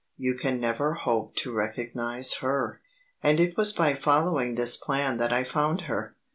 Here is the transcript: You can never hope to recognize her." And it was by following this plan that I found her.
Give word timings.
You 0.17 0.33
can 0.33 0.59
never 0.59 0.95
hope 0.95 1.35
to 1.35 1.53
recognize 1.53 2.33
her." 2.41 2.81
And 3.21 3.39
it 3.39 3.55
was 3.55 3.71
by 3.71 3.93
following 3.93 4.55
this 4.55 4.75
plan 4.75 5.17
that 5.17 5.31
I 5.31 5.43
found 5.43 5.81
her. 5.81 6.15